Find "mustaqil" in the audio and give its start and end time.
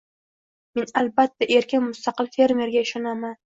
1.91-2.35